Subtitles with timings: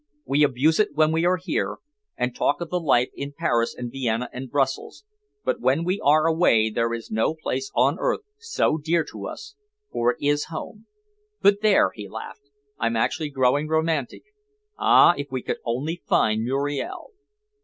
[0.25, 1.77] We abuse it when we are here,
[2.17, 5.03] and talk of the life in Paris, and Vienna, and Brussels,
[5.45, 9.53] but when we are away there is no place on earth so dear to us,
[9.91, 10.87] for it is 'home.'
[11.39, 14.23] But there!" he laughed, "I'm actually growing romantic.
[14.75, 15.13] Ah!
[15.19, 17.11] if we could only find Muriel!